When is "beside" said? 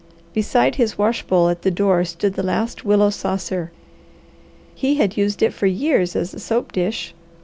0.33-0.77